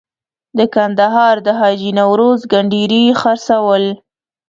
د 0.57 0.59
کندهار 0.75 1.35
د 1.45 1.47
حاجي 1.59 1.91
نوروز 1.99 2.39
کنډیري 2.51 3.03
خرڅول. 3.21 3.83